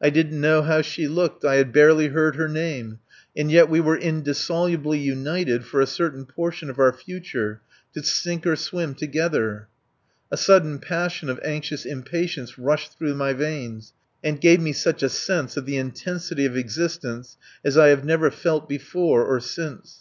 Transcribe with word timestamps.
I 0.00 0.08
didn't 0.08 0.40
know 0.40 0.62
how 0.62 0.80
she 0.80 1.06
looked, 1.06 1.44
I 1.44 1.56
had 1.56 1.70
barely 1.70 2.08
heard 2.08 2.36
her 2.36 2.48
name, 2.48 2.98
and 3.36 3.50
yet 3.50 3.68
we 3.68 3.78
were 3.78 3.94
indissolubly 3.98 4.98
united 4.98 5.66
for 5.66 5.82
a 5.82 5.86
certain 5.86 6.24
portion 6.24 6.70
of 6.70 6.78
our 6.78 6.94
future, 6.94 7.60
to 7.92 8.02
sink 8.02 8.46
or 8.46 8.56
swim 8.56 8.94
together! 8.94 9.68
A 10.30 10.38
sudden 10.38 10.78
passion 10.78 11.28
of 11.28 11.38
anxious 11.44 11.84
impatience 11.84 12.58
rushed 12.58 12.96
through 12.96 13.16
my 13.16 13.34
veins, 13.34 13.92
gave 14.40 14.62
me 14.62 14.72
such 14.72 15.02
a 15.02 15.10
sense 15.10 15.58
of 15.58 15.66
the 15.66 15.76
intensity 15.76 16.46
of 16.46 16.56
existence 16.56 17.36
as 17.62 17.76
I 17.76 17.88
have 17.88 18.02
never 18.02 18.30
felt 18.30 18.70
before 18.70 19.26
or 19.26 19.40
since. 19.40 19.94